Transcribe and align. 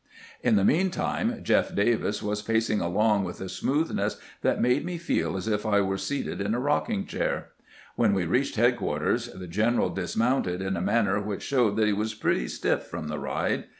In 0.41 0.55
the 0.55 0.63
mean 0.65 0.89
time" 0.89 1.43
Jeff 1.43 1.75
Davis" 1.75 2.23
was 2.23 2.41
pac 2.41 2.67
ing 2.71 2.81
along 2.81 3.23
with 3.23 3.39
a 3.39 3.47
smoothness 3.47 4.19
which 4.41 4.57
made 4.57 4.83
me 4.83 4.97
feel 4.97 5.37
as 5.37 5.47
if 5.47 5.63
I 5.63 5.79
were 5.81 5.99
seated 5.99 6.41
in 6.41 6.55
a 6.55 6.59
rocking 6.59 7.05
chair. 7.05 7.49
When 7.95 8.15
we 8.15 8.25
reached 8.25 8.55
SHERIDAN 8.55 8.79
EETUENS 8.79 8.79
227 9.25 9.39
headquarters 9.39 9.49
tlie 9.51 9.53
general 9.53 9.89
dismounted 9.91 10.59
in 10.63 10.75
a 10.75 10.81
manner 10.81 11.21
wMcli 11.21 11.41
showed 11.41 11.75
that 11.75 11.85
he 11.85 11.93
was 11.93 12.15
pretty 12.15 12.47
stiff 12.47 12.81
from 12.87 13.09
the 13.09 13.19
ride. 13.19 13.65